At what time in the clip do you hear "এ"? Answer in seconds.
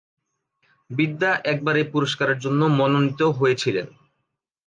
1.77-1.85